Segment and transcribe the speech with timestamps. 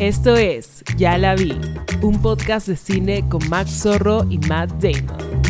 [0.00, 1.60] Esto es Ya la vi,
[2.02, 5.42] un podcast de cine con Max Zorro y Matt Damon.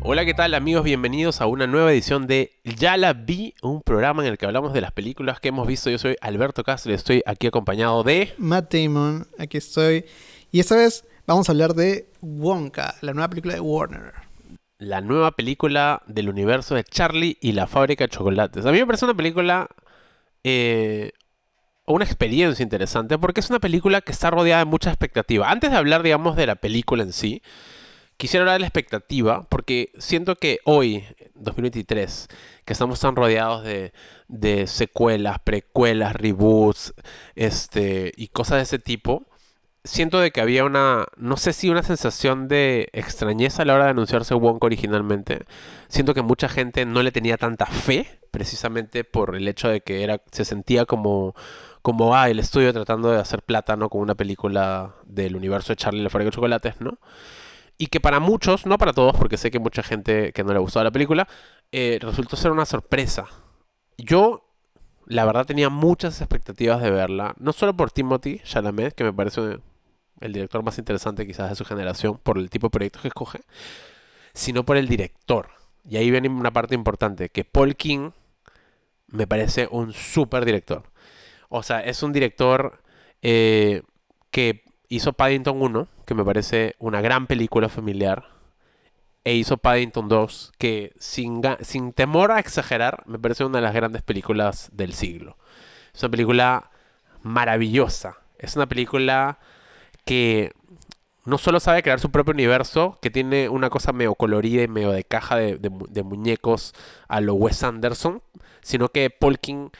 [0.00, 0.82] Hola, ¿qué tal amigos?
[0.82, 4.72] Bienvenidos a una nueva edición de Ya la vi, un programa en el que hablamos
[4.72, 5.90] de las películas que hemos visto.
[5.90, 8.32] Yo soy Alberto Castro y estoy aquí acompañado de...
[8.38, 10.06] Matt Damon, aquí estoy.
[10.50, 14.14] Y esta vez vamos a hablar de Wonka, la nueva película de Warner.
[14.78, 18.64] La nueva película del universo de Charlie y la fábrica de chocolates.
[18.64, 19.68] A mí me parece una película...
[20.42, 21.12] Eh,
[21.86, 25.50] una experiencia interesante porque es una película que está rodeada de mucha expectativa.
[25.50, 27.42] Antes de hablar, digamos, de la película en sí,
[28.16, 31.04] quisiera hablar de la expectativa porque siento que hoy,
[31.34, 32.28] 2023,
[32.64, 33.92] que estamos tan rodeados de,
[34.28, 36.94] de secuelas, precuelas, reboots,
[37.34, 39.26] este, y cosas de ese tipo,
[39.86, 43.84] siento de que había una, no sé si una sensación de extrañeza a la hora
[43.84, 45.44] de anunciarse Wonka originalmente.
[45.88, 50.02] Siento que mucha gente no le tenía tanta fe, precisamente por el hecho de que
[50.02, 51.34] era, se sentía como
[51.86, 53.88] como ah, el estudio tratando de hacer plata, ¿no?
[53.88, 56.98] Con una película del universo de Charlie y la fábrica de chocolates, ¿no?
[57.78, 60.56] Y que para muchos, no para todos, porque sé que mucha gente que no le
[60.56, 61.28] ha gustado la película,
[61.70, 63.26] eh, resultó ser una sorpresa.
[63.98, 64.52] Yo,
[65.06, 69.60] la verdad, tenía muchas expectativas de verla, no solo por Timothy Chalamet, que me parece
[70.18, 73.42] el director más interesante quizás de su generación, por el tipo de proyectos que escoge,
[74.34, 75.50] sino por el director.
[75.88, 78.10] Y ahí viene una parte importante, que Paul King
[79.06, 80.95] me parece un súper director.
[81.48, 82.82] O sea, es un director
[83.22, 83.82] eh,
[84.30, 88.24] que hizo Paddington 1, que me parece una gran película familiar.
[89.24, 93.74] E hizo Paddington 2, que sin, sin temor a exagerar, me parece una de las
[93.74, 95.36] grandes películas del siglo.
[95.92, 96.70] Es una película
[97.22, 98.18] maravillosa.
[98.38, 99.38] Es una película
[100.04, 100.52] que
[101.24, 104.92] no solo sabe crear su propio universo, que tiene una cosa medio colorida y medio
[104.92, 106.72] de caja de, de muñecos
[107.08, 108.22] a lo Wes Anderson,
[108.62, 109.70] sino que Paul King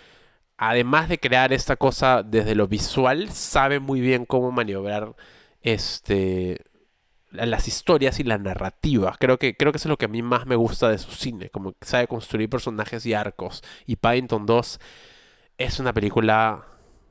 [0.59, 5.15] además de crear esta cosa desde lo visual, sabe muy bien cómo maniobrar
[5.63, 6.61] este
[7.31, 9.15] las historias y la narrativa.
[9.19, 11.11] Creo que, creo que eso es lo que a mí más me gusta de su
[11.11, 13.63] cine, como que sabe construir personajes y arcos.
[13.85, 14.81] Y Paddington 2
[15.59, 16.67] es una película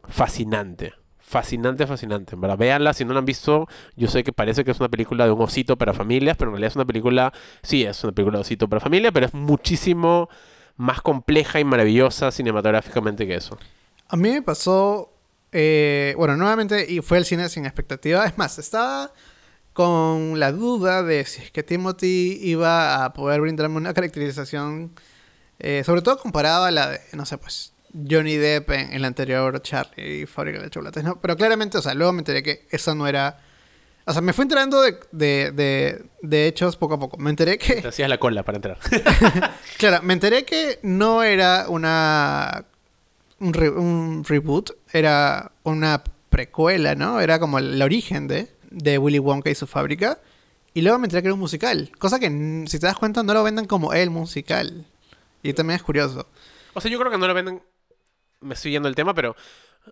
[0.08, 0.94] fascinante.
[1.20, 2.36] Fascinante, fascinante.
[2.36, 5.32] Véanla, si no la han visto, yo sé que parece que es una película de
[5.32, 8.42] un osito para familias, pero en realidad es una película, sí, es una película de
[8.42, 10.30] osito para familia, pero es muchísimo
[10.78, 13.58] más compleja y maravillosa cinematográficamente que eso.
[14.08, 15.14] A mí me pasó,
[15.52, 18.26] eh, bueno, nuevamente, y fue el cine sin expectativa.
[18.26, 19.12] Es más, estaba
[19.74, 24.94] con la duda de si es que Timothy iba a poder brindarme una caracterización,
[25.60, 27.74] eh, sobre todo comparada a la de, no sé, pues,
[28.10, 31.20] Johnny Depp en, el anterior Charlie y Fábrica de Chocolates, ¿no?
[31.22, 33.40] Pero claramente, o sea, luego me enteré que eso no era
[34.08, 37.18] o sea, me fui enterando de, de, de, hechos poco a poco.
[37.18, 37.82] Me enteré que...
[37.82, 38.78] Te hacías la cola para entrar.
[39.78, 42.66] claro, me enteré que no era una...
[43.40, 47.20] Un, un, reboot, era una precuela, ¿no?
[47.20, 50.20] Era como el, origen de, de Willy Wonka y su fábrica.
[50.76, 51.92] Y luego me enteré que era un musical.
[51.98, 52.28] Cosa que,
[52.68, 54.86] si te das cuenta, no lo venden como el musical.
[55.42, 56.28] Y también es curioso.
[56.76, 57.64] O sea, yo creo que no lo venden...
[58.42, 59.36] Me estoy yendo el tema, pero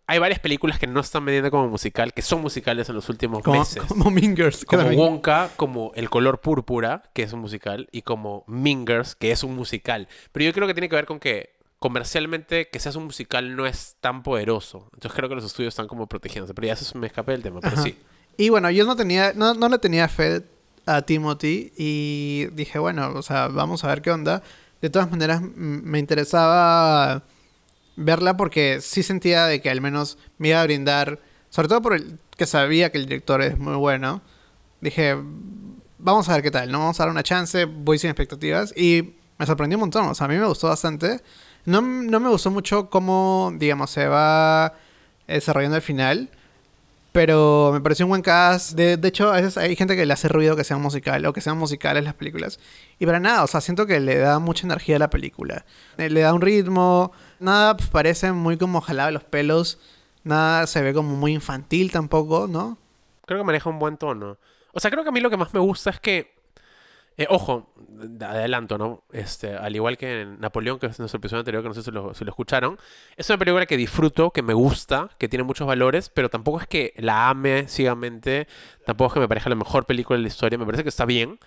[0.08, 3.46] hay varias películas que no están vendiendo como musical, que son musicales en los últimos
[3.46, 3.84] meses.
[3.84, 4.66] Como Mingers.
[4.66, 9.44] Como Wonka, como El color púrpura, que es un musical, y como Mingers, que es
[9.44, 10.08] un musical.
[10.32, 13.66] Pero yo creo que tiene que ver con que comercialmente que seas un musical no
[13.66, 14.90] es tan poderoso.
[14.94, 16.54] Entonces creo que los estudios están como protegiéndose.
[16.54, 17.98] Pero ya se me escapé del tema, pero sí.
[18.38, 20.44] Y bueno, yo no tenía, no, no le tenía fe
[20.86, 24.44] a Timothy y dije, bueno, o sea, vamos a ver qué onda.
[24.82, 27.24] De todas maneras, me interesaba
[27.96, 31.94] verla porque sí sentía de que al menos me iba a brindar, sobre todo por
[31.94, 34.22] el que sabía que el director es muy bueno.
[34.82, 35.16] Dije,
[36.00, 36.80] vamos a ver qué tal, ¿no?
[36.80, 40.26] Vamos a dar una chance, voy sin expectativas y me sorprendió un montón, o sea,
[40.26, 41.22] a mí me gustó bastante.
[41.66, 44.74] No, no me gustó mucho cómo, digamos, se va
[45.28, 46.30] desarrollando el final.
[47.14, 48.72] Pero me pareció un buen cast.
[48.72, 51.32] De, de, hecho, a veces hay gente que le hace ruido que sea musical o
[51.32, 52.60] que sean musicales las películas.
[52.98, 55.64] Y para nada, o sea, siento que le da mucha energía a la película.
[56.00, 57.12] Eh, le da un ritmo.
[57.44, 59.78] Nada pues, parece muy como jalado de los pelos.
[60.24, 62.78] Nada se ve como muy infantil tampoco, ¿no?
[63.26, 64.38] Creo que maneja un buen tono.
[64.72, 66.34] O sea, creo que a mí lo que más me gusta es que
[67.18, 67.70] eh, ojo,
[68.22, 69.04] adelanto, ¿no?
[69.12, 71.92] Este, al igual que en Napoleón, que es nuestro episodio anterior, que no sé si
[71.92, 72.80] lo, si lo, escucharon,
[73.18, 76.68] es una película que disfruto, que me gusta, que tiene muchos valores, pero tampoco es
[76.68, 78.48] que la ame ciegamente,
[78.86, 81.06] tampoco es que me parezca la mejor película de la historia, me parece que está
[81.06, 81.40] bien.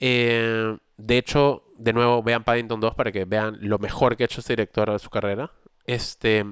[0.00, 4.26] Eh, de hecho, de nuevo, vean Paddington 2 para que vean lo mejor que ha
[4.26, 5.50] hecho este director de su carrera.
[5.86, 6.44] Este,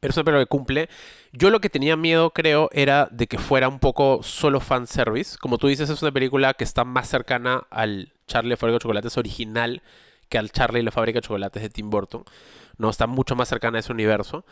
[0.00, 0.88] pero es una película que cumple.
[1.32, 5.38] Yo lo que tenía miedo, creo, era de que fuera un poco solo fanservice.
[5.38, 8.82] Como tú dices, es una película que está más cercana al Charlie la fábrica de
[8.82, 9.82] chocolates original
[10.28, 12.24] que al Charlie y la fábrica de chocolates de Tim Burton.
[12.78, 12.90] ¿no?
[12.90, 14.44] Está mucho más cercana a ese universo.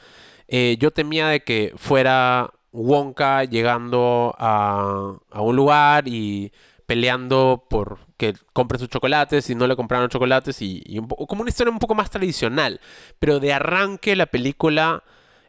[0.49, 6.52] Eh, yo temía de que fuera Wonka llegando a, a un lugar y
[6.86, 10.82] peleando por que compre sus chocolates y no le compraron chocolates y,
[11.28, 12.81] como una historia un poco más tradicional.
[13.19, 15.02] Pero de arranque la película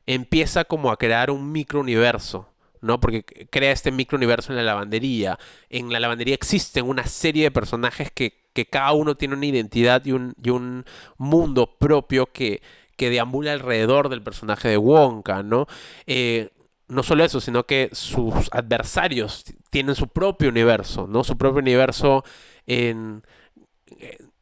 [0.05, 2.49] empieza como a crear un microuniverso.
[2.81, 2.99] ¿no?
[2.99, 5.39] Porque crea este microuniverso en la lavandería.
[5.69, 10.05] En la lavandería existen una serie de personajes que, que cada uno tiene una identidad
[10.05, 10.85] y un, y un
[11.17, 12.61] mundo propio que,
[12.95, 15.67] que deambula alrededor del personaje de Wonka, ¿no?
[16.05, 16.51] Eh,
[16.87, 19.43] no solo eso, sino que sus adversarios
[19.75, 21.25] tienen su propio universo, ¿no?
[21.25, 22.23] Su propio universo
[22.65, 23.21] en,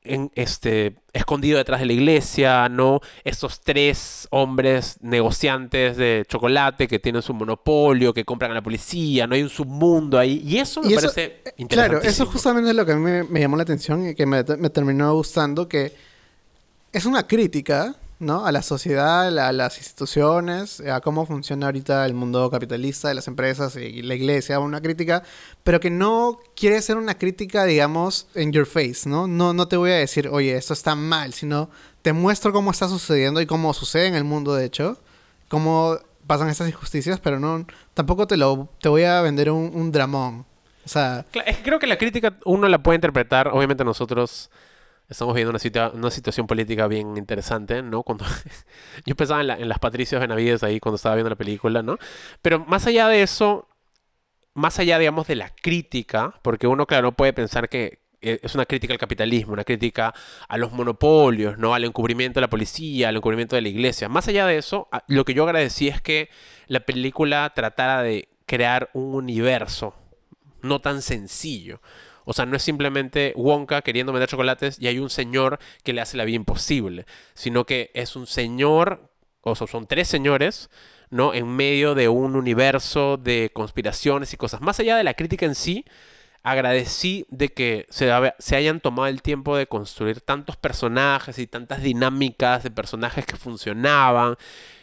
[0.03, 2.99] en este escondido detrás de la iglesia, ¿no?
[3.23, 9.25] Estos tres hombres negociantes de chocolate que tienen su monopolio, que compran a la policía,
[9.25, 10.39] no hay un submundo ahí.
[10.45, 11.97] Y eso me Y eso- parece interesante.
[11.97, 14.27] Claro, eso justamente es lo que a mí me, me llamó la atención y que
[14.27, 15.93] me, me terminó gustando, que
[16.91, 18.45] es una crítica, ¿no?
[18.45, 23.27] A la sociedad, a las instituciones, a cómo funciona ahorita el mundo capitalista de las
[23.27, 25.23] empresas y la iglesia, una crítica,
[25.63, 29.27] pero que no quiere ser una crítica, digamos, en your face, ¿no?
[29.27, 31.69] No, no te voy a decir, oye, esto está mal, sino
[32.01, 34.97] te muestro cómo está sucediendo y cómo sucede en el mundo, de hecho,
[35.49, 39.91] cómo pasan estas injusticias, pero no, tampoco te lo, te voy a vender un, un
[39.91, 40.45] dramón.
[40.85, 41.25] O sea,
[41.63, 44.49] creo que la crítica uno la puede interpretar, obviamente nosotros
[45.09, 48.03] estamos viviendo una, una situación política bien interesante, ¿no?
[48.03, 48.25] Cuando
[49.05, 51.97] yo pensaba en, la- en las Patricias Benavides ahí cuando estaba viendo la película, ¿no?
[52.41, 53.67] Pero más allá de eso,
[54.53, 58.65] más allá, digamos, de la crítica, porque uno, claro, puede pensar que eh, es una
[58.65, 60.13] crítica al capitalismo, una crítica
[60.47, 61.73] a los monopolios, ¿no?
[61.73, 64.09] Al encubrimiento de la policía, al encubrimiento de la iglesia.
[64.09, 66.29] Más allá de eso, lo que yo agradecí es que
[66.67, 69.95] la película tratara de crear un universo
[70.61, 71.81] no tan sencillo.
[72.25, 76.01] O sea, no es simplemente Wonka queriendo vender chocolates y hay un señor que le
[76.01, 79.09] hace la vida imposible, sino que es un señor,
[79.41, 80.69] o son tres señores,
[81.09, 81.33] ¿no?
[81.33, 84.61] En medio de un universo de conspiraciones y cosas.
[84.61, 85.85] Más allá de la crítica en sí,
[86.43, 91.81] agradecí de que se, se hayan tomado el tiempo de construir tantos personajes y tantas
[91.81, 94.35] dinámicas de personajes que funcionaban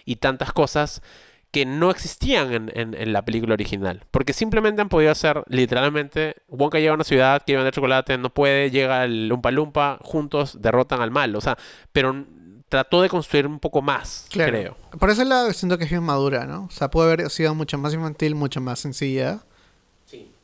[0.04, 1.02] y tantas cosas
[1.50, 4.04] que no existían en, en- en la película original.
[4.10, 8.30] Porque simplemente han podido hacer, literalmente, Wonka llega a una ciudad, quiere vender chocolate, no
[8.32, 11.34] puede, llega el Lumpa Lumpa, juntos derrotan al mal.
[11.34, 11.56] O sea,
[11.92, 12.24] pero
[12.68, 14.52] trató de construir un poco más, Claro.
[14.52, 14.76] creo.
[14.98, 16.66] Por ese lado siento que es bien madura, ¿no?
[16.66, 19.40] O sea, puede haber sido mucho más infantil, mucho más sencilla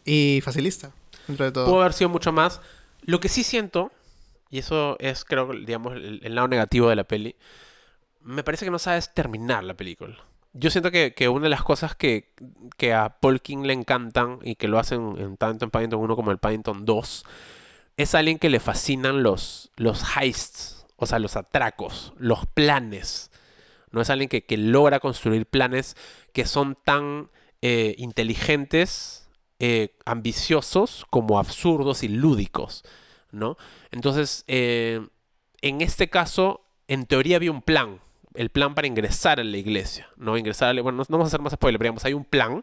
[0.04, 0.90] y facilista,
[1.28, 1.66] dentro de todo.
[1.66, 2.60] Pudo haber sido mucho más.
[3.02, 3.92] Lo que sí siento,
[4.50, 7.36] y eso es, creo, digamos, el, el lado negativo de la peli,
[8.22, 10.16] me parece que no sabes terminar la película.
[10.58, 12.32] Yo siento que, que una de las cosas que,
[12.76, 16.16] que a Paul King le encantan y que lo hacen en tanto en Paddington 1
[16.16, 17.24] como en Paddington 2
[17.96, 23.30] es alguien que le fascinan los, los heists, o sea, los atracos, los planes.
[23.90, 25.96] No es alguien que, que logra construir planes
[26.32, 27.30] que son tan
[27.62, 32.84] eh, inteligentes, eh, ambiciosos, como absurdos y lúdicos,
[33.32, 33.56] ¿no?
[33.90, 35.06] Entonces, eh,
[35.62, 38.00] en este caso, en teoría había un plan.
[38.36, 40.36] El plan para ingresar a la iglesia, ¿no?
[40.36, 42.60] Ingresar a la- Bueno, no, vamos a hacer más spoiler, pero digamos, hay un plan.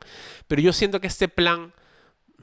[0.47, 1.73] Pero yo siento que este plan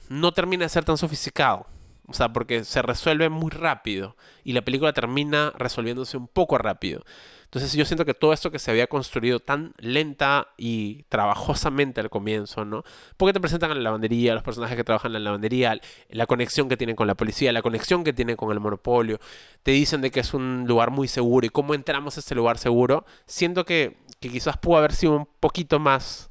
[0.08, 1.66] no termina de ser tan sofisticado.
[2.06, 4.16] O sea, porque se resuelve muy rápido.
[4.42, 7.04] Y la película termina resolviéndose un poco rápido.
[7.50, 12.08] Entonces yo siento que todo esto que se había construido tan lenta y trabajosamente al
[12.08, 12.84] comienzo, ¿no?
[13.16, 15.80] Porque te presentan a la lavandería, los personajes que trabajan en la lavandería,
[16.10, 19.18] la conexión que tienen con la policía, la conexión que tienen con el monopolio,
[19.64, 22.56] te dicen de que es un lugar muy seguro y cómo entramos a este lugar
[22.56, 26.30] seguro, siento que, que quizás pudo haber sido un poquito más...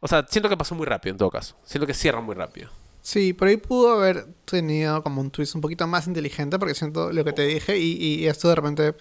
[0.00, 1.56] O sea, siento que pasó muy rápido en todo caso.
[1.64, 2.68] Siento que cierra muy rápido.
[3.00, 7.12] Sí, por ahí pudo haber tenido como un twist un poquito más inteligente, porque siento
[7.12, 8.94] lo que te dije, y, y esto de repente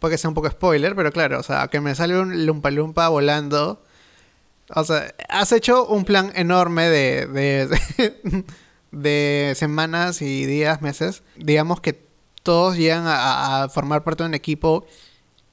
[0.00, 2.70] puede que sea un poco spoiler, pero claro, o sea, que me sale un Lumpa
[2.70, 3.84] Lumpa volando.
[4.74, 8.44] O sea, has hecho un plan enorme de, de,
[8.92, 11.22] de semanas y días, meses.
[11.36, 12.10] Digamos que
[12.42, 14.86] todos llegan a, formar parte de un equipo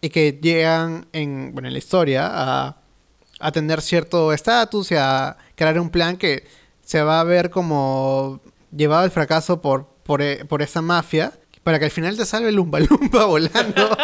[0.02, 2.78] y que llegan en, bueno, en la historia a,
[3.40, 6.48] a tener cierto estatus y a crear un plan que
[6.84, 8.40] se va a ver como
[8.72, 11.34] llevado al fracaso por, por, eh, por esa mafia.
[11.68, 13.98] Para que al final te salve el Lumpa Lumpa volando.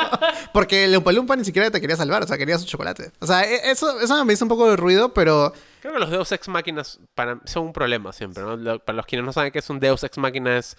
[0.51, 3.13] Porque el Lumpa Lumpa ni siquiera te quería salvar, o sea, quería su chocolate.
[3.21, 6.09] O sea, e- eso, eso me hizo un poco de ruido, pero Creo que los
[6.09, 6.99] Deus Ex Máquinas
[7.45, 8.79] son un problema siempre, ¿no?
[8.79, 10.75] Para los quienes no saben qué es un Deus Ex Máquina es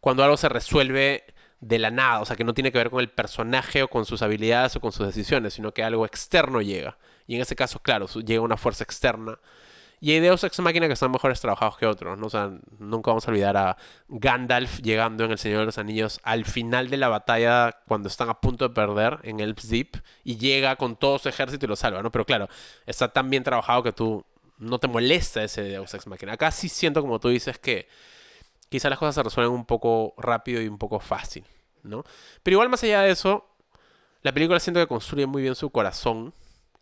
[0.00, 1.22] cuando algo se resuelve
[1.60, 4.04] de la nada, o sea, que no tiene que ver con el personaje o con
[4.04, 6.98] sus habilidades o con sus decisiones, sino que algo externo llega.
[7.28, 9.38] Y en ese caso, claro, llega una fuerza externa
[10.04, 12.26] Y hay Deus Ex Máquina que están mejores trabajados que otros, ¿no?
[12.26, 16.20] O sea, nunca vamos a olvidar a Gandalf llegando en El Señor de los Anillos
[16.24, 20.36] al final de la batalla cuando están a punto de perder en el Deep y
[20.36, 22.10] llega con todo su ejército y lo salva, ¿no?
[22.10, 22.50] Pero claro,
[22.84, 24.26] está tan bien trabajado que tú
[24.58, 26.34] no te molesta ese Deus Ex Máquina.
[26.34, 27.88] Acá sí siento, como tú dices, que
[28.68, 31.46] quizá las cosas se resuelven un poco rápido y un poco fácil,
[31.82, 32.04] ¿no?
[32.42, 33.46] Pero igual más allá de eso,
[34.20, 36.34] la película siento que construye muy bien su corazón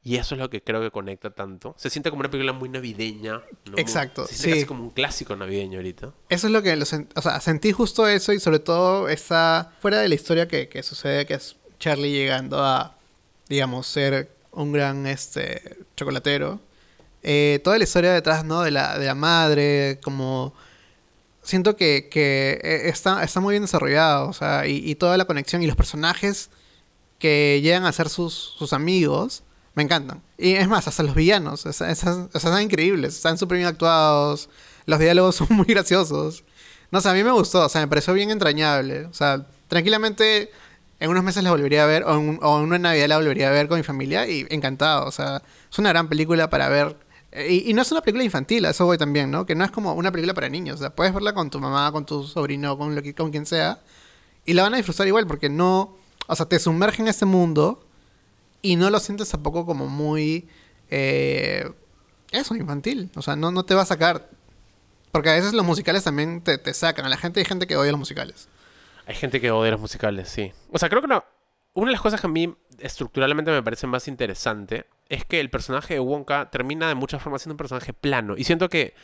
[0.04, 1.74] y eso es lo que creo que conecta tanto.
[1.78, 3.42] Se siente como una película muy navideña.
[3.70, 3.78] ¿no?
[3.78, 4.50] Exacto, Se siente sí.
[4.60, 6.12] casi como un clásico navideño ahorita.
[6.28, 6.74] Eso es lo que...
[6.74, 9.72] Lo o sea, sentí justo eso y sobre todo esa...
[9.80, 12.96] Fuera de la historia que, que sucede, que es Charlie llegando a,
[13.48, 16.60] digamos, ser un gran este chocolatero.
[17.22, 18.62] eh, toda la historia detrás, ¿no?
[18.62, 20.52] De la, de la madre, como...
[21.44, 25.24] Siento que, que eh, está, está muy bien desarrollado, o sea, y, y toda la
[25.24, 26.50] conexión y los personajes
[27.18, 29.42] que llegan a ser sus, sus amigos,
[29.74, 30.22] me encantan.
[30.38, 34.48] Y es más, hasta los villanos, están, o sea, están increíbles, están súper bien actuados,
[34.86, 36.44] los diálogos son muy graciosos.
[36.90, 39.06] No sé, a mí me gustó, o sea, me pareció bien entrañable.
[39.06, 40.50] O sea, tranquilamente
[41.02, 43.66] en unos meses la volvería a ver, o en, una Navidad la volvería a ver
[43.66, 46.96] con mi familia, y encantado, o sea, es una gran película para ver.
[47.48, 49.44] Y, no es una película infantil, eso voy también, ¿no?
[49.44, 51.90] Que no es como una película para niños, o sea, puedes verla con tu mamá,
[51.90, 53.80] con tu sobrino, con, lo que, con quien sea,
[54.44, 55.96] y la van a disfrutar igual, porque no,
[56.28, 57.84] o sea, te sumerge en este mundo
[58.62, 60.48] y no lo sientes tampoco como muy,
[60.88, 61.70] eh,
[62.30, 64.30] eso, infantil, o sea, no, no te va a sacar,
[65.10, 67.76] porque a veces los musicales también te, te sacan, a la gente hay gente que
[67.76, 68.48] odia los musicales.
[69.06, 70.52] Hay gente que odia los musicales, sí.
[70.70, 71.24] O sea, creo que una,
[71.74, 75.94] de las cosas que a mí estructuralmente me parece más interesante es que el personaje
[75.94, 78.36] de Wonka termina de muchas formas siendo un personaje plano.
[78.36, 78.94] Y siento que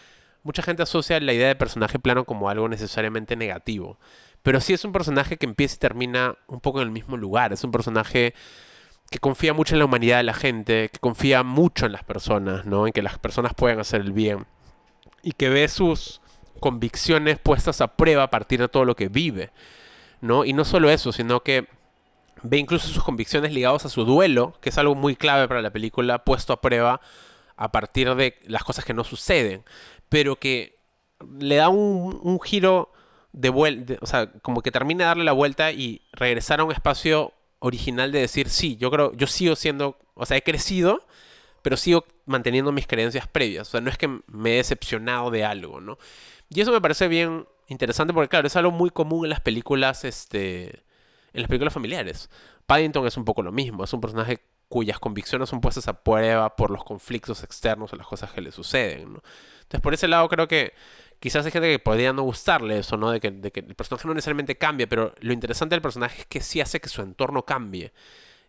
[0.42, 3.98] mucha gente asocia la idea de personaje plano como algo necesariamente negativo.
[4.42, 7.52] Pero sí es un personaje que empieza y termina un poco en el mismo lugar.
[7.52, 8.34] Es un personaje
[9.10, 12.66] que confía mucho en la humanidad de la gente, que confía mucho en las personas,
[12.66, 12.86] ¿no?
[12.86, 14.46] En que las personas pueden hacer el bien.
[15.22, 16.20] Y que ve sus
[16.60, 19.50] convicciones puestas a prueba a partir de todo lo que vive.
[20.20, 20.44] ¿no?
[20.44, 21.68] Y no solo eso, sino que
[22.42, 25.70] ve incluso sus convicciones ligadas a su duelo, que es algo muy clave para la
[25.70, 27.00] película, puesto a prueba
[27.56, 29.64] a partir de las cosas que no suceden,
[30.08, 30.78] pero que
[31.38, 32.92] le da un, un giro
[33.32, 36.72] de vuelta, o sea, como que termina de darle la vuelta y regresar a un
[36.72, 41.04] espacio original de decir, sí, yo creo, yo sigo siendo, o sea, he crecido,
[41.62, 45.44] pero sigo manteniendo mis creencias previas, o sea, no es que me he decepcionado de
[45.44, 45.98] algo, ¿no?
[46.50, 50.04] Y eso me parece bien interesante porque, claro, es algo muy común en las películas,
[50.04, 50.82] este,
[51.32, 52.30] en las películas familiares.
[52.66, 56.54] Paddington es un poco lo mismo, es un personaje cuyas convicciones son puestas a prueba
[56.54, 59.22] por los conflictos externos o las cosas que le suceden, ¿no?
[59.62, 60.74] Entonces, por ese lado creo que
[61.20, 63.10] quizás hay gente que podría no gustarle eso, ¿no?
[63.10, 66.26] De que, de que el personaje no necesariamente cambia, pero lo interesante del personaje es
[66.26, 67.92] que sí hace que su entorno cambie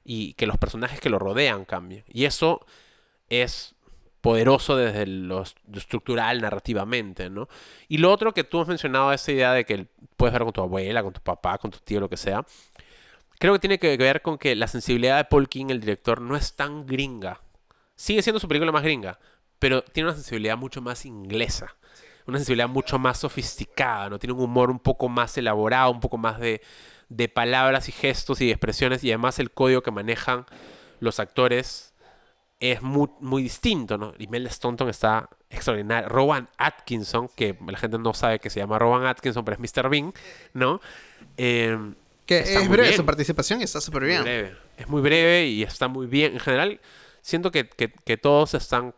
[0.03, 2.03] y que los personajes que lo rodean cambien.
[2.07, 2.65] Y eso
[3.29, 3.75] es
[4.21, 7.47] poderoso desde lo estructural narrativamente, ¿no?
[7.87, 10.61] Y lo otro que tú has mencionado, esa idea de que puedes ver con tu
[10.61, 12.45] abuela, con tu papá, con tu tío, lo que sea,
[13.39, 16.35] creo que tiene que ver con que la sensibilidad de Paul King, el director, no
[16.35, 17.41] es tan gringa.
[17.95, 19.19] Sigue siendo su película más gringa,
[19.57, 21.75] pero tiene una sensibilidad mucho más inglesa.
[22.29, 24.19] Una sensibilidad mucho más sofisticada, ¿no?
[24.19, 26.61] Tiene un humor un poco más elaborado, un poco más de,
[27.09, 30.45] de palabras y gestos y expresiones, y además el código que manejan
[30.99, 31.93] los actores
[32.59, 34.13] es muy, muy distinto, ¿no?
[34.19, 36.07] Imelda Staunton está extraordinaria.
[36.09, 39.89] Rowan Atkinson, que la gente no sabe que se llama Rowan Atkinson, pero es Mr.
[39.89, 40.13] Bean,
[40.53, 40.81] ¿no?
[41.37, 41.77] Eh,
[42.25, 42.97] Que es breve bien.
[42.97, 44.23] su participación y está súper bien.
[44.23, 44.55] breve.
[44.77, 46.33] Es muy breve y está muy bien.
[46.33, 46.81] En general,
[47.21, 48.93] siento que, que- que todos están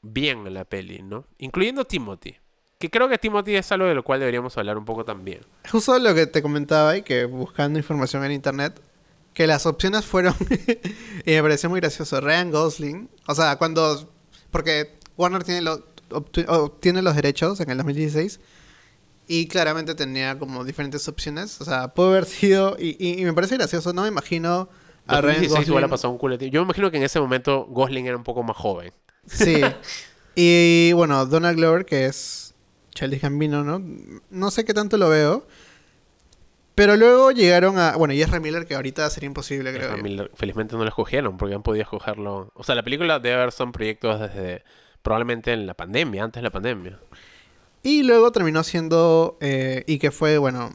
[0.00, 1.26] bien en la peli, ¿no?
[1.38, 2.36] Incluyendo Timothy.
[2.90, 5.40] Creo que Timothy es algo de lo cual deberíamos hablar un poco también.
[5.70, 8.80] Justo lo que te comentaba y que buscando información en internet,
[9.34, 10.34] que las opciones fueron,
[11.26, 14.10] y me pareció muy gracioso, Ryan Gosling, o sea, cuando,
[14.50, 18.40] porque Warner tiene, lo- obtiene los derechos en el 2016
[19.28, 23.32] y claramente tenía como diferentes opciones, o sea, pudo haber sido, y, y- y me
[23.32, 24.68] parece gracioso, no me imagino
[25.06, 26.36] a Ryan 2016 igual ha pasado un culo.
[26.36, 28.92] Yo me imagino que en ese momento Gosling era un poco más joven.
[29.26, 29.60] Sí.
[30.38, 32.45] Y bueno, Donald Glover, que es
[32.96, 33.80] Childish Gambino, ¿no?
[34.30, 35.46] No sé qué tanto lo veo.
[36.74, 37.96] Pero luego llegaron a.
[37.96, 39.84] Bueno, y Ezra Miller, que ahorita sería imposible, creo.
[39.84, 40.02] Ezra yo.
[40.02, 42.50] Miller, felizmente no lo escogieron porque han podido escogerlo.
[42.54, 44.62] O sea, la película debe haber son proyectos desde
[45.02, 46.98] probablemente en la pandemia, antes de la pandemia.
[47.82, 49.38] Y luego terminó siendo.
[49.40, 50.74] eh, y que fue, bueno.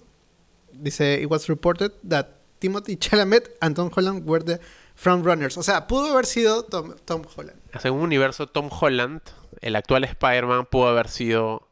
[0.72, 2.28] Dice: It was reported that
[2.60, 4.60] Timothy Chalamet and Tom Holland were the
[4.96, 5.58] frontrunners.
[5.58, 7.60] O sea, pudo haber sido Tom, Tom Holland.
[7.80, 9.22] Según un universo, Tom Holland,
[9.62, 11.68] el actual Spider-Man, pudo haber sido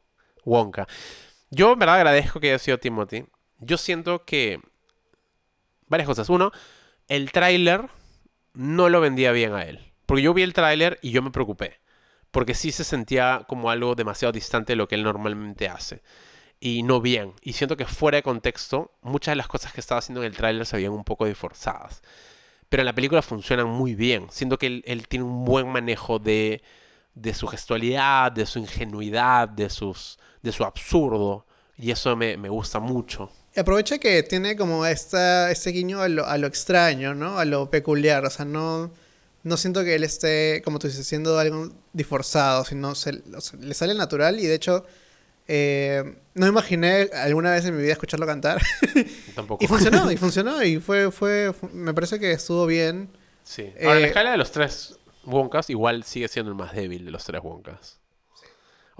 [0.45, 0.87] Wonka.
[1.49, 3.25] Yo en verdad agradezco que haya sido Timothy.
[3.59, 4.59] Yo siento que...
[5.87, 6.29] Varias cosas.
[6.29, 6.51] Uno,
[7.07, 7.89] el tráiler
[8.53, 9.93] no lo vendía bien a él.
[10.05, 11.79] Porque yo vi el tráiler y yo me preocupé.
[12.31, 16.03] porque sí se sentía como algo demasiado distante de lo que él normalmente hace.
[16.59, 17.33] Y no bien.
[17.41, 20.37] Y siento que fuera de contexto, muchas de las cosas que estaba haciendo en el
[20.37, 22.01] tráiler se veían un poco disforzadas.
[22.69, 24.27] Pero en la película funcionan muy bien.
[24.29, 26.61] Siento que él, él tiene un buen manejo de,
[27.15, 31.45] de su gestualidad, de su ingenuidad, de, sus, de su absurdo.
[31.77, 33.31] Y eso me, me gusta mucho.
[33.55, 37.39] Aprovecha que tiene como esta, este guiño a lo, a lo extraño, ¿no?
[37.39, 38.25] A lo peculiar.
[38.25, 38.91] O sea, no,
[39.43, 43.59] no siento que él esté, como tú dices, haciendo algo disforzado, sino se, o sea,
[43.59, 44.85] le sale natural y de hecho
[45.47, 48.61] eh, no imaginé alguna vez en mi vida escucharlo cantar.
[49.35, 49.63] Tampoco.
[49.63, 53.09] y funcionó, y funcionó, y fue, fue, fu- me parece que estuvo bien.
[53.43, 53.71] Sí.
[53.81, 57.05] Ahora, en la Eh, escala de los tres Wonkas, igual sigue siendo el más débil
[57.05, 57.98] de los tres Wonkas.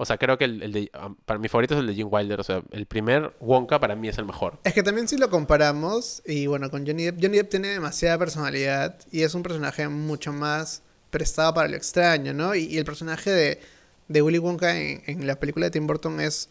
[0.00, 0.90] O sea, creo que el, el de,
[1.26, 2.40] para mi favorito es el de Jim Wilder.
[2.40, 4.58] O sea, el primer Wonka para mí es el mejor.
[4.64, 8.16] Es que también si lo comparamos, y bueno, con Johnny Depp, Johnny Depp tiene demasiada
[8.16, 12.54] personalidad y es un personaje mucho más prestado para lo extraño, ¿no?
[12.54, 13.60] Y, y el personaje de,
[14.08, 16.48] de Willy Wonka en, en la película de Tim Burton es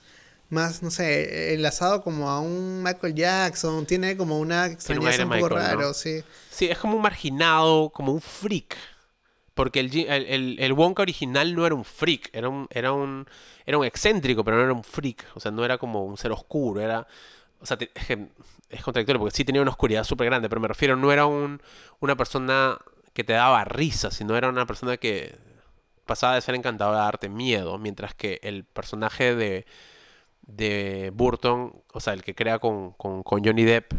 [0.50, 5.29] más, no sé, enlazado como a un Michael Jackson, tiene como una extrañeza aire un
[5.29, 5.77] poco Michael, ¿no?
[5.77, 6.24] raro, sí.
[6.51, 8.75] Sí, es como un marginado, como un freak.
[9.60, 13.28] Porque el, el, el- Wonka original no era un freak, era un, era un,
[13.66, 15.25] era un excéntrico, pero no era un freak.
[15.36, 17.06] O sea, no era como un ser oscuro, era...
[17.62, 18.28] O sea, es, que
[18.70, 21.62] es contradictorio porque sí tenía una oscuridad súper grande, pero me refiero, no era un,
[22.00, 22.78] una persona
[23.13, 25.36] que te daba risa, sino era una persona que
[26.06, 29.66] pasaba de ser encantadora a darte miedo, mientras que el personaje de,
[30.44, 33.94] de Burton, o sea, el que crea con, con, con Johnny Depp,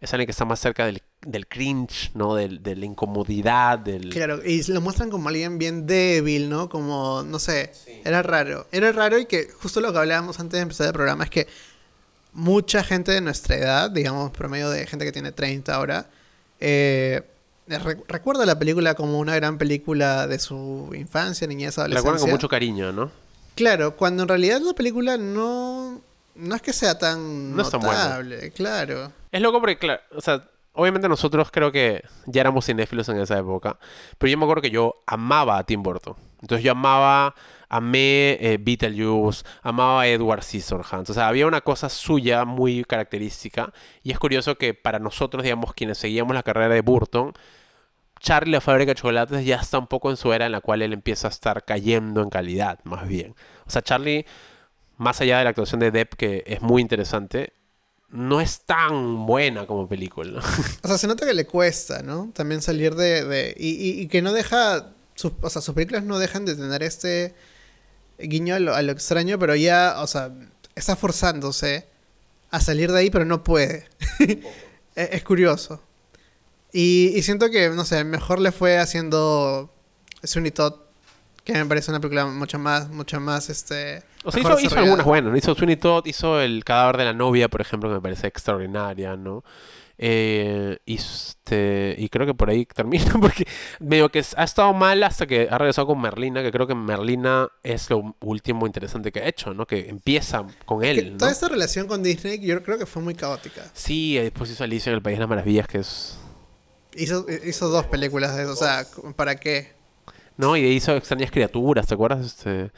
[0.00, 2.34] es alguien que está más cerca del, del cringe, ¿no?
[2.34, 4.10] Del, de la incomodidad, del...
[4.10, 6.68] Claro, y lo muestran como alguien bien débil, ¿no?
[6.68, 7.72] Como, no sé,
[8.04, 8.66] era raro.
[8.72, 11.46] Era raro y que justo lo que hablábamos antes de empezar el programa es que
[12.32, 16.06] mucha gente de nuestra edad, digamos, promedio de gente que tiene 30 ahora,
[16.60, 17.22] eh,
[17.68, 22.24] re- recuerda la película como una gran película de su infancia, niñez, La recuerdan adolescencia.
[22.26, 23.10] con mucho cariño, ¿no?
[23.54, 26.00] Claro, cuando en realidad la película no,
[26.34, 29.12] no es que sea tan No es tan notable, claro.
[29.30, 30.42] Es loco porque, claro, o sea,
[30.74, 33.78] obviamente nosotros creo que ya éramos cinéfilos en esa época,
[34.18, 36.14] pero yo me acuerdo que yo amaba a Tim Burton.
[36.40, 37.34] Entonces yo amaba,
[37.68, 41.10] amé eh, Beetlejuice, amaba a Edward Scissorhands.
[41.10, 43.72] O sea, había una cosa suya muy característica.
[44.02, 47.32] Y es curioso que para nosotros, digamos, quienes seguíamos la carrera de Burton,
[48.18, 50.82] Charlie la fábrica de chocolates ya está un poco en su era en la cual
[50.82, 53.34] él empieza a estar cayendo en calidad, más bien.
[53.66, 54.26] O sea, Charlie,
[54.96, 57.52] más allá de la actuación de Depp, que es muy interesante,
[58.12, 60.42] no es tan buena como película.
[60.82, 62.30] O sea, se nota que le cuesta, ¿no?
[62.34, 63.24] También salir de...
[63.24, 64.90] de- y, y- que no deja...
[65.40, 67.34] o sea, sus películas no dejan de tener este
[68.18, 70.30] guiño a lo, extraño, pero ya, o sea,
[70.74, 71.86] está forzándose
[72.50, 73.86] a salir de ahí, pero no puede.
[74.18, 74.38] es,
[74.94, 75.82] es curioso.
[76.72, 79.70] Y, y siento que, no sé, mejor le fue haciendo
[80.22, 80.74] Sweeney Todd,
[81.44, 84.02] que me parece una película mucho más, mucho más, este...
[84.24, 85.36] O sea, hizo, hizo algunas buenas.
[85.36, 89.16] Hizo Sweeney Todd, hizo El cadáver de la novia, por ejemplo, que me parece extraordinaria,
[89.16, 89.42] ¿no?
[89.98, 93.46] Eh, y, este, y creo que por ahí termina, porque
[93.78, 97.48] medio que ha estado mal hasta que ha regresado con Merlina, que creo que Merlina
[97.62, 99.66] es lo último interesante que ha hecho, ¿no?
[99.66, 101.18] Que empieza con Que él, ¿no?
[101.18, 103.62] Toda esta relación con Disney yo creo que fue muy caótica.
[103.74, 106.18] Sí, y después hizo Alicia en el País de las Maravillas, que es...
[106.94, 108.84] Hizo, hizo dos películas de eso, o sea,
[109.16, 109.72] ¿para qué?
[110.36, 112.26] No, y hizo extrañas criaturas, ¿te acuerdas?
[112.26, 112.70] Este...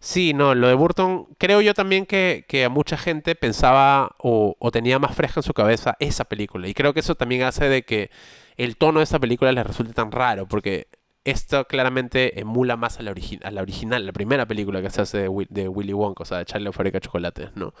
[0.00, 4.54] Sí, no, lo de Burton, creo yo también que, que a mucha gente pensaba o,
[4.60, 6.68] o tenía más fresca en su cabeza esa película.
[6.68, 8.10] Y creo que eso también hace de que
[8.56, 10.86] el tono de esta película les resulte tan raro, porque
[11.24, 15.68] esto claramente emula más a la, original, la primera película que se hace de, de
[15.68, 17.74] Willy Wonka, o sea, de Charlie de chocolates, ¿no?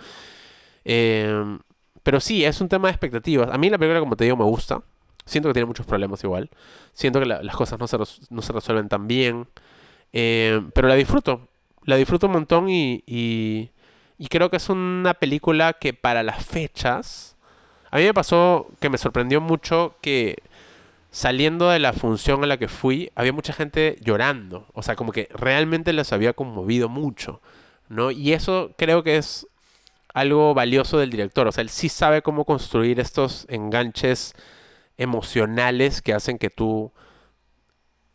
[0.84, 1.58] Eh,
[2.02, 3.50] pero sí, es un tema de expectativas.
[3.50, 4.82] A mí la película, como te digo, me gusta.
[5.28, 6.50] Siento que tiene muchos problemas igual.
[6.92, 7.96] Siento que la- las cosas no se,
[8.30, 9.46] no se resuelven tan bien.
[10.12, 11.48] Eh, pero la disfruto.
[11.84, 13.70] La disfruto un montón y, y,
[14.18, 17.36] y creo que es una película que para las fechas...
[17.90, 20.42] A mí me pasó que me sorprendió mucho que
[21.10, 24.66] saliendo de la función a la que fui, había mucha gente llorando.
[24.74, 27.40] O sea, como que realmente les había conmovido mucho.
[27.88, 28.10] ¿no?
[28.10, 29.46] Y eso creo que es
[30.12, 31.46] algo valioso del director.
[31.48, 34.34] O sea, él sí sabe cómo construir estos enganches
[34.98, 36.92] emocionales que hacen que tú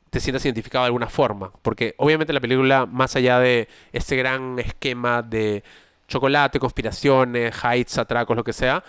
[0.10, 1.52] te sientas identificado de alguna forma.
[1.64, 5.64] Porque obviamente la película, más allá de este gran esquema de
[6.08, 8.84] chocolate, conspiraciones, heights, atracos, lo que sea,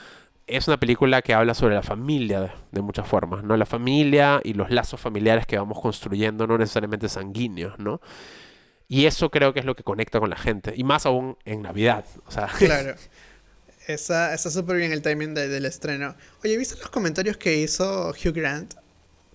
[0.46, 3.56] es una película que habla sobre la familia de, muchas formas, ¿no?
[3.56, 8.00] La familia y los lazos familiares que vamos construyendo, no necesariamente sanguíneos, ¿no?
[8.86, 10.74] Y eso creo que es lo que conecta con la gente.
[10.76, 12.04] Y más aún en Navidad.
[12.26, 12.94] O sea, Claro.
[13.86, 16.14] Está está súper bien el timing de- del estreno.
[16.42, 18.74] Oye, ¿viste los comentarios que hizo Hugh Grant?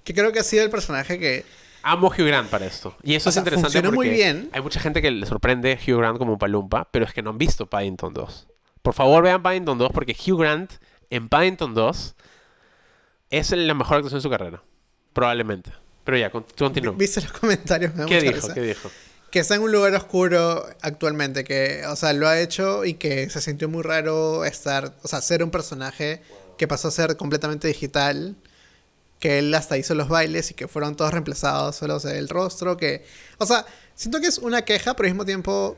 [0.04, 1.46] Que creo que ha sido el personaje que
[1.84, 2.96] Amo Hugh Grant para esto.
[3.04, 4.50] Y eso O es sea, interesante funcionó muy porque bien.
[4.52, 7.30] hay mucha gente que le sorprende Hugh Grant como un palumpa, pero es que no
[7.30, 8.48] han visto Paddington 2.
[8.82, 10.74] Por favor, vean Paddington 2 porque Hugh Grant
[11.10, 12.16] en Paddington 2
[13.30, 14.62] es la mejor actuación de su carrera.
[15.14, 15.72] Probablemente.
[16.04, 16.96] Pero ya, con- continúa.
[16.98, 17.94] ¿Viste los comentarios?
[17.96, 18.34] Me ¿Qué dijo?
[18.36, 18.54] risa.
[18.54, 18.90] ¿Qué dijo?
[19.32, 23.30] Que está en un lugar oscuro actualmente, que, o sea, lo ha hecho y que
[23.30, 26.22] se sintió muy raro estar, o sea, ser un personaje
[26.58, 28.36] que pasó a ser completamente digital,
[29.20, 32.30] que él hasta hizo los bailes y que fueron todos reemplazados, solo se ve el
[32.30, 33.06] rostro, que,
[33.38, 33.66] o sea,
[33.96, 35.78] siento que es una queja, pero al mismo tiempo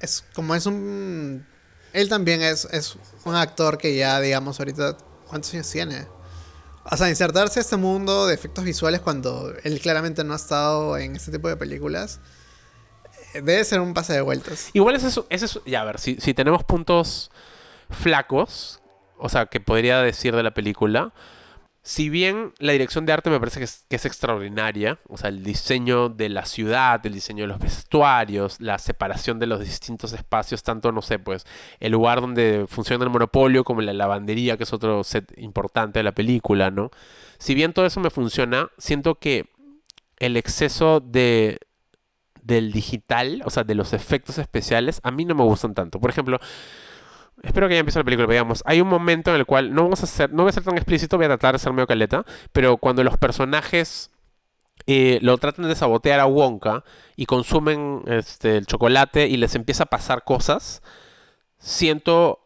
[0.00, 1.46] es como es un,
[1.92, 4.96] él también es, es un actor que ya, digamos, ahorita,
[5.28, 6.06] ¿cuántos años tiene?
[6.90, 10.96] O sea, insertarse a este mundo de efectos visuales cuando él claramente no ha estado
[10.96, 12.20] en este tipo de películas.
[13.34, 14.70] Debe ser un pase de vueltas.
[14.72, 17.30] Igual es ese es, ya a ver, si, si tenemos puntos
[17.90, 18.80] flacos,
[19.18, 21.12] o sea, que podría decir de la película,
[21.88, 26.10] si bien la dirección de arte me parece que es extraordinaria, o sea, el diseño
[26.10, 30.92] de la ciudad, el diseño de los vestuarios, la separación de los distintos espacios, tanto,
[30.92, 31.46] no sé, pues,
[31.80, 36.02] el lugar donde funciona el monopolio como la lavandería, que es otro set importante de
[36.02, 36.90] la película, ¿no?
[37.38, 39.46] Si bien todo eso me funciona, siento que
[40.18, 41.58] el exceso de
[42.48, 46.00] del digital, o sea, de los efectos especiales, a mí no me gustan tanto.
[46.00, 46.40] Por ejemplo,
[47.42, 48.62] espero que ya empiece la película, veamos.
[48.66, 50.76] Hay un momento en el cual no vamos a hacer, no voy a ser tan
[50.76, 54.10] explícito, voy a tratar de ser medio caleta, pero cuando los personajes
[54.86, 56.84] eh, lo tratan de sabotear a Wonka
[57.16, 60.82] y consumen este, el chocolate y les empieza a pasar cosas,
[61.58, 62.40] siento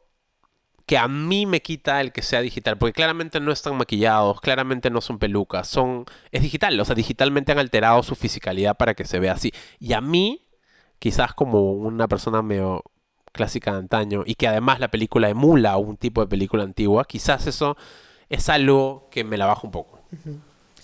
[0.93, 4.91] que a mí me quita el que sea digital, porque claramente no están maquillados, claramente
[4.91, 9.07] no son pelucas, son es digital, o sea, digitalmente han alterado su fisicalidad para que
[9.07, 9.55] se vea así.
[9.81, 10.47] Y a mí,
[10.99, 12.85] quizás como una persona medio
[13.33, 17.47] clásica de antaño y que además la película emula un tipo de película antigua, quizás
[17.47, 17.79] eso
[18.29, 19.99] es algo que me la baja un poco.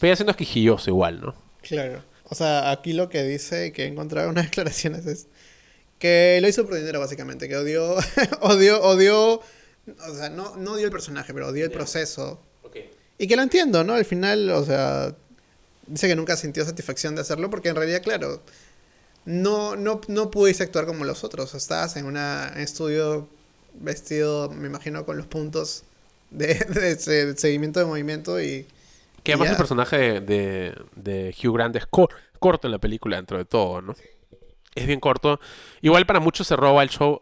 [0.00, 1.34] Pero ya siendo esquijilloso igual, ¿no?
[1.60, 2.02] Claro.
[2.24, 5.28] O sea, aquí lo que dice, que he encontrado unas declaraciones, es
[5.98, 7.46] que lo hizo por dinero, básicamente.
[7.46, 7.96] Que odió,
[8.40, 9.42] odió, odió.
[10.08, 12.40] O sea, no, no odió el personaje, pero odió el proceso.
[13.18, 13.94] Y que lo entiendo, ¿no?
[13.94, 15.14] Al final, o sea,
[15.86, 18.42] dice que nunca sintió satisfacción de hacerlo porque en realidad, claro,
[19.24, 21.54] no, no, no pudiste actuar como los otros.
[21.54, 23.28] Estabas en una en estudio
[23.74, 25.82] vestido, me imagino, con los puntos
[26.30, 28.66] de, de ese- de seguimiento de movimiento y...
[29.24, 33.16] Que además el personaje de, de- de Hugh Grant es cor- corto en la película
[33.16, 33.94] dentro de todo, ¿no?
[34.74, 35.40] Es bien corto.
[35.82, 37.20] Igual para muchos se roba el show.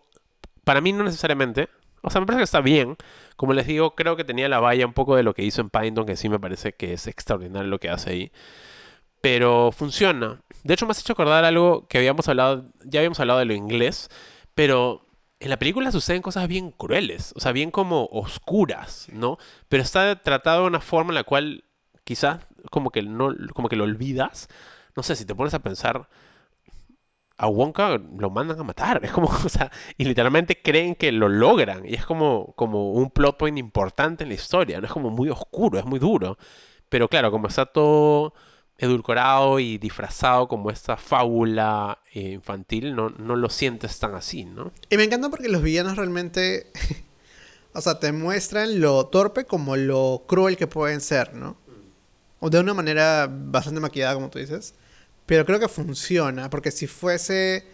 [0.63, 1.69] Para mí no necesariamente.
[2.07, 2.97] O sea, me parece que está bien.
[3.35, 5.71] Como les digo, creo que tenía la valla un poco de lo que hizo en
[5.71, 8.33] Paddington, que sí me parece que es extraordinario lo que hace ahí.
[9.21, 10.41] Pero funciona.
[10.63, 13.55] De hecho, me has hecho acordar algo que habíamos hablado, ya habíamos hablado de lo
[13.55, 14.09] inglés,
[14.55, 15.05] pero
[15.41, 19.37] en la película suceden cosas bien crueles, o sea, bien como oscuras, ¿no?
[19.69, 21.65] Pero está tratado de una forma en la cual
[22.05, 22.39] quizás
[22.71, 23.05] como que
[23.53, 24.49] como que lo olvidas.
[24.95, 26.09] No sé, si te pones a pensar,
[27.39, 29.01] a Wonka lo mandan a matar.
[29.05, 31.87] Es como, o sea, y literalmente creen que lo logran.
[31.87, 34.81] Y es como, como un plot point importante en la historia.
[34.81, 36.39] No es como muy oscuro, es muy duro.
[36.89, 38.33] Pero claro, como está todo
[38.79, 44.73] edulcorado y disfrazado como esta fábula eh, infantil, no, no lo sientes tan así, ¿no?
[44.91, 46.71] Y me encanta porque los villanos realmente,
[47.73, 51.57] o sea, te muestran lo torpe como lo cruel que pueden ser, ¿no?
[52.39, 54.75] O de una manera bastante maquillada, como tú dices.
[55.27, 57.65] Pero creo que funciona, porque si fuese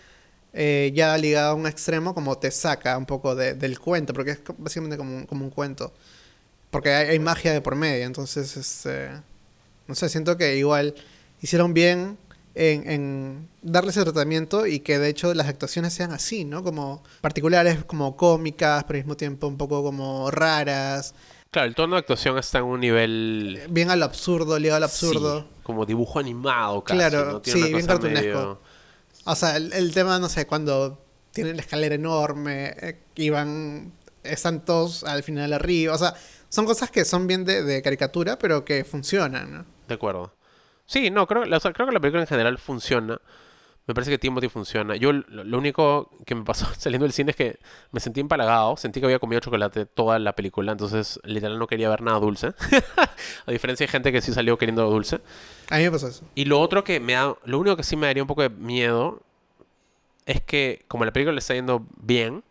[0.55, 4.33] eh, ya ligado a un extremo, como te saca un poco de- del cuento, porque
[4.33, 5.93] es básicamente como un, como un cuento.
[6.71, 9.11] Porque hay, magia de por medio, entonces, este,
[9.88, 10.95] no sé, siento que igual
[11.43, 12.19] hicieron bien
[12.55, 16.62] en, en darle ese tratamiento y que de hecho las actuaciones sean así, ¿no?
[16.65, 21.15] Como particulares, como cómicas, pero al mismo tiempo un poco como raras,
[21.53, 23.61] Claro, el tono de actuación está en un nivel...
[23.69, 25.41] bien al absurdo, ligado al absurdo.
[25.43, 28.27] Sí, como dibujo animado casi, Claro, sí, bien cartunesco.
[28.27, 28.61] medio-
[29.27, 30.99] O sea, el, el tema, no sé, cuando
[31.33, 33.93] tienen la escalera enorme eh, y van,
[34.25, 36.15] están todos al final arriba, o sea,
[36.49, 39.65] son cosas que son bien de, de caricatura, pero que funcionan, ¿no?
[39.88, 40.35] De acuerdo.
[40.87, 43.21] Sí, no, creo, o sea, creo que la película en general funciona.
[43.87, 44.95] Me parece que Timothy funciona.
[44.95, 47.59] Yo lo, único que me pasó saliendo del cine es que
[47.90, 51.88] me sentí empalagado, sentí que había comido chocolate toda la película, entonces literal no quería
[51.88, 52.55] ver nada dulce.
[53.47, 55.21] A diferencia de gente que sí salió queriendo dulce.
[55.71, 56.25] A mí me pasó eso.
[56.35, 58.51] Y lo otro que me da, lo único que sí me daría un poco de
[58.51, 59.21] miedo
[60.27, 62.45] es que como la película le está yendo bien,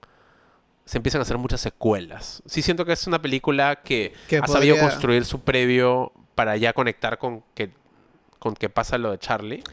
[0.85, 2.43] se empiezan a hacer muchas secuelas.
[2.45, 6.73] Sí siento que es una película que, Que ha sabido construir su previo para ya
[6.73, 7.71] conectar con que
[8.39, 9.63] con que pasa lo de Charlie.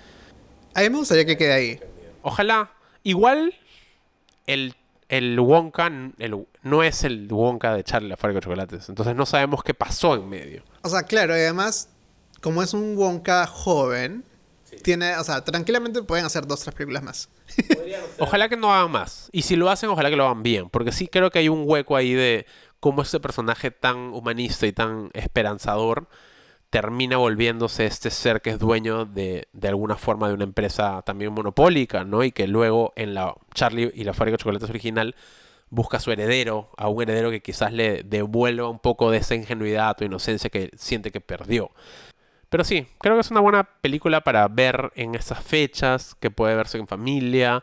[0.79, 1.81] A mí me gustaría que quede ahí.
[2.23, 2.71] Ojalá.
[3.03, 3.53] Igual
[4.47, 4.75] el,
[5.09, 5.87] el Wonka
[6.19, 8.89] el- no es el Wonka de Charlie la fábrica de chocolates.
[8.89, 10.63] Entonces no sabemos qué pasó en medio.
[10.83, 11.89] O sea, claro, y además,
[12.41, 14.25] como es un Wonka joven,
[14.85, 17.29] tiene, o sea, tranquilamente pueden hacer dos, tres películas más.
[18.19, 19.31] Ojalá que no hagan más.
[19.33, 20.69] Y si lo hacen, ojalá que lo hagan bien.
[20.71, 22.47] Porque sí creo que hay un hueco ahí de
[22.79, 26.09] cómo ese personaje tan humanista y tan esperanzador
[26.71, 31.33] termina volviéndose este ser que es dueño de, de alguna forma de una empresa también
[31.33, 32.23] monopólica, ¿no?
[32.25, 35.15] Y que luego en la Charlie y la fábrica de chocolates original
[35.71, 39.35] busca a su heredero, a un heredero que quizás le devuelva un poco de esa
[39.35, 41.71] ingenuidad o inocencia que siente que perdió.
[42.49, 46.55] Pero sí, creo que es una buena película para ver en estas fechas, que puede
[46.57, 47.63] verse en familia.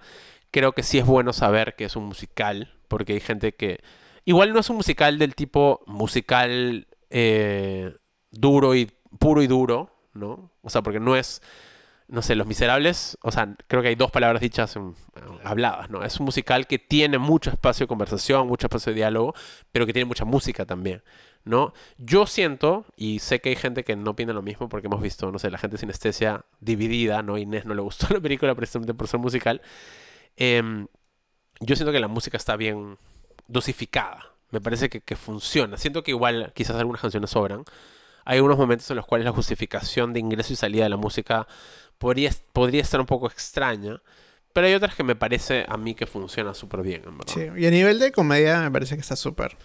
[0.52, 3.82] Creo que sí es bueno saber que es un musical, porque hay gente que...
[4.26, 7.96] Igual no es un musical del tipo musical eh,
[8.32, 10.52] duro y puro y duro, ¿no?
[10.62, 11.42] O sea, porque no es,
[12.08, 14.96] no sé, Los Miserables, o sea, creo que hay dos palabras dichas en-
[15.44, 16.04] habladas, ¿no?
[16.04, 19.34] Es un musical que tiene mucho espacio de conversación, mucho espacio de diálogo,
[19.72, 21.04] pero que tiene mucha música también,
[21.44, 21.74] ¿no?
[21.98, 25.32] Yo siento, y sé que hay gente que no opina lo mismo porque hemos visto,
[25.32, 27.38] no sé, la gente sinestesia dividida, ¿no?
[27.38, 29.62] Inés no le gustó la película precisamente por ser musical.
[30.38, 30.88] Em,
[31.62, 32.98] yo siento que la música está bien
[33.48, 34.32] dosificada.
[34.52, 35.78] Me parece que, que funciona.
[35.78, 37.64] Siento que igual quizás algunas canciones sobran.
[38.26, 41.48] Hay algunos momentos en los cuales la justificación de ingreso y salida de la música
[41.98, 44.02] podría, podría estar un poco extraña.
[44.52, 47.34] Pero hay otras que me parece a mí que funciona súper bien, en verdad.
[47.34, 49.58] Sí, y a nivel de comedia me parece que está súper.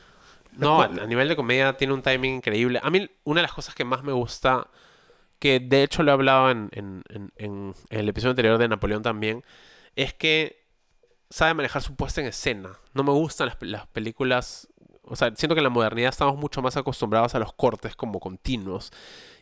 [0.56, 2.80] No, a, a nivel de comedia tiene un timing increíble.
[2.82, 4.66] A mí una de las cosas que más me gusta,
[5.38, 9.02] que de hecho lo he hablado en, en- en- en el episodio anterior de Napoleón
[9.02, 9.44] también,
[9.94, 10.66] es que
[11.30, 12.72] sabe manejar su puesta en escena.
[12.92, 14.66] No me gustan las, las películas,
[15.10, 18.20] o sea, siento que en la modernidad estamos mucho más acostumbrados a los cortes como
[18.20, 18.92] continuos.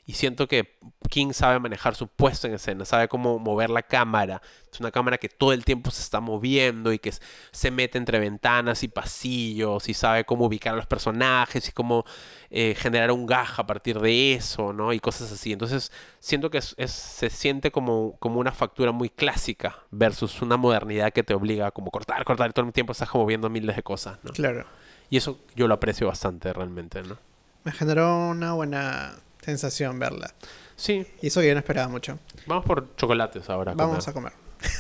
[0.07, 0.78] Y siento que
[1.11, 4.40] King sabe manejar su puesta en escena, sabe cómo mover la cámara.
[4.72, 7.12] Es una cámara que todo el tiempo se está moviendo y que
[7.50, 12.04] se mete entre ventanas y pasillos y sabe cómo ubicar a los personajes y cómo
[12.48, 14.94] eh, generar un gaja a partir de eso, ¿no?
[14.94, 15.52] Y cosas así.
[15.52, 20.57] Entonces siento que es- es- se siente como, como una factura muy clásica versus una
[20.57, 23.50] modernidad que te obliga a como cortar, cortar y todo el tiempo estás como viendo
[23.50, 24.31] miles de cosas, ¿no?
[24.33, 24.64] Claro.
[25.11, 27.16] Y eso yo lo aprecio bastante realmente, ¿no?
[27.64, 30.33] Me generó una buena sensación verla.
[30.77, 32.18] Sí, Y eso que yo no esperaba mucho.
[32.47, 33.75] vamos por chocolates ahora.
[33.75, 34.33] Vamos a comer.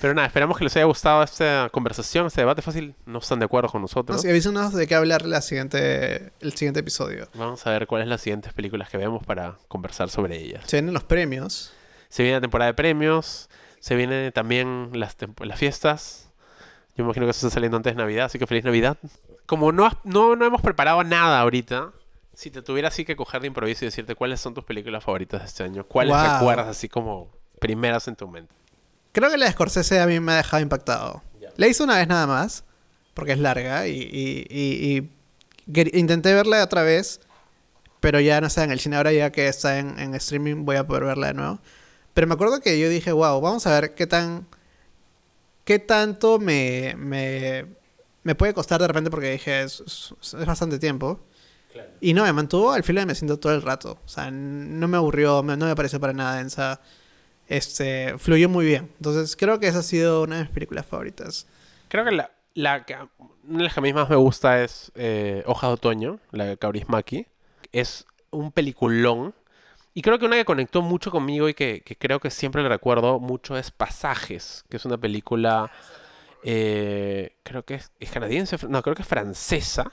[0.00, 2.94] Pero nada, esperamos que les haya gustado esta conversación, este debate fácil.
[3.06, 4.20] No están de acuerdo con No, nosotros.
[4.22, 7.28] sí, avísenos de qué hablar la siguiente, el siguiente episodio.
[7.34, 10.64] Vamos a ver cuáles las siguientes películas que vemos para conversar sobre ellas.
[10.66, 11.72] Se vienen los premios.
[12.08, 16.29] Se viene la temporada de premios, se vienen también las, las fiestas.
[16.96, 18.96] Yo me imagino que eso está saliendo antes de Navidad, así que feliz Navidad.
[19.46, 21.92] Como no, has- no, no hemos preparado nada ahorita,
[22.34, 25.40] si te tuviera así que coger de improviso y decirte cuáles son tus películas favoritas
[25.42, 26.32] de este año, cuáles Wow.
[26.34, 28.54] recuerdas así como primeras en tu mente.
[29.12, 31.22] Creo que la de Scorsese a mí me ha dejado impactado.
[31.56, 32.64] La hice una vez nada más,
[33.14, 37.20] porque es larga, y, y- y- y quer- intenté verla otra vez,
[37.98, 38.96] pero ya no está en el cine.
[38.96, 41.58] Ahora ya que está en, en streaming voy a poder verla de nuevo.
[42.14, 44.46] Pero me acuerdo que yo dije, wow, vamos a ver qué tan...
[45.64, 47.66] qué tanto me, me,
[48.22, 51.20] me puede costar de repente, porque dije, es, es- es bastante tiempo.
[52.00, 53.98] Y no, me mantuvo al filo de me siento todo el rato.
[54.04, 56.80] O sea, no me aburrió, no me pareció para nada densa.
[57.48, 58.90] Este, fluyó muy bien.
[58.96, 61.46] Entonces, creo que esa ha sido una de mis películas favoritas.
[61.88, 62.96] Creo que la, la que,
[63.44, 66.44] una de las que a mí más me gusta es eh, Hoja de Otoño, la
[66.46, 67.26] de Kaurismäki.
[67.72, 69.34] Es un peliculón.
[69.94, 72.68] Y creo que una que conectó mucho conmigo y que, que creo que siempre le
[72.68, 75.70] recuerdo mucho es Pasajes, que es una película,
[76.44, 79.90] eh, creo que es, es canadiense, no, creo que es francesa,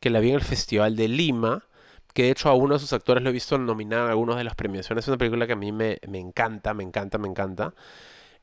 [0.00, 1.66] que la vi en el Festival de Lima,
[2.14, 4.44] que de hecho a uno de sus actores lo he visto nominado en algunas de
[4.44, 5.04] las premiaciones.
[5.04, 7.74] Es una película que a mí me, me encanta, me encanta, me encanta.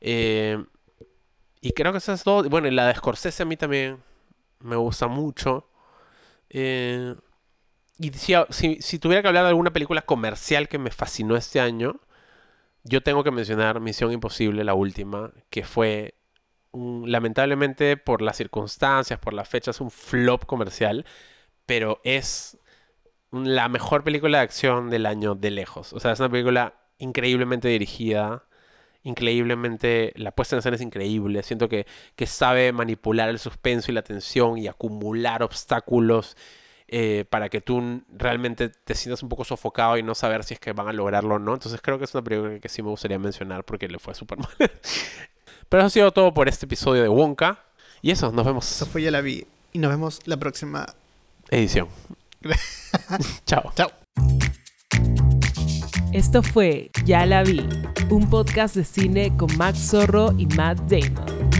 [0.00, 0.64] Eh,
[1.60, 2.48] y creo que esas dos.
[2.48, 3.98] Bueno, y la de Scorsese a mí también
[4.60, 5.68] me gusta mucho.
[6.50, 7.14] Eh,
[7.98, 12.00] y si, si, tuviera que hablar de alguna película comercial que me fascinó este año,
[12.84, 16.14] yo tengo que mencionar Misión Imposible, la última, que fue
[16.72, 21.06] lamentablemente por las circunstancias, por las fechas, un flop comercial,
[21.66, 22.58] pero es
[23.32, 25.92] la mejor película de acción del año de lejos.
[25.92, 28.44] O sea, es una película increíblemente dirigida,
[29.02, 33.94] increíblemente, la puesta en escena es increíble, siento que, que sabe manipular el suspenso y
[33.94, 36.36] la tensión y acumular obstáculos
[36.88, 40.60] eh, para que tú realmente te sientas un poco sofocado y no saber si es
[40.60, 41.52] que van a lograrlo o no.
[41.54, 44.38] Entonces creo que es una película que sí me gustaría mencionar porque le fue súper
[44.38, 44.48] mal.
[45.68, 47.62] Pero eso ha sido todo por este episodio de Wonka.
[48.00, 49.46] Y eso, nos vemos Eso fue Ya la vi.
[49.72, 50.86] Y nos vemos la próxima.
[51.50, 51.88] edición.
[53.46, 53.70] Chao.
[53.74, 53.90] Chao.
[56.12, 57.68] Esto fue Ya la vi,
[58.08, 61.57] un podcast de cine con Max Zorro y Matt Damon.